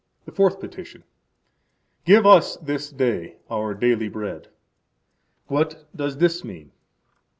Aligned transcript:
The 0.25 0.31
Fourth 0.31 0.59
Petition. 0.59 1.03
Give 2.05 2.25
us 2.25 2.57
this 2.57 2.89
day 2.89 3.37
our 3.51 3.75
daily 3.75 4.09
bread. 4.09 4.47
What 5.45 5.85
does 5.95 6.17
this 6.17 6.43
mean? 6.43 6.71